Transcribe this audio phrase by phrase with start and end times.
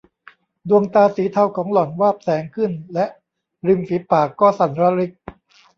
[0.69, 3.05] ดวงตาสีเทาของหล่อนวาบแสงขึ้นและ
[3.67, 5.11] ริมปีฝากก็สั่นระริก